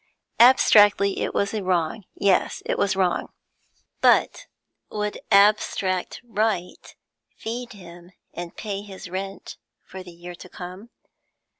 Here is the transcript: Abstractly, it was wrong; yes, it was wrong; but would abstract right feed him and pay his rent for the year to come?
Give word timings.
Abstractly, 0.39 1.19
it 1.19 1.31
was 1.31 1.53
wrong; 1.53 2.05
yes, 2.15 2.63
it 2.65 2.75
was 2.75 2.95
wrong; 2.95 3.31
but 4.01 4.47
would 4.89 5.19
abstract 5.31 6.21
right 6.23 6.95
feed 7.37 7.73
him 7.73 8.11
and 8.33 8.57
pay 8.57 8.81
his 8.81 9.11
rent 9.11 9.57
for 9.83 10.01
the 10.01 10.09
year 10.09 10.33
to 10.33 10.49
come? 10.49 10.89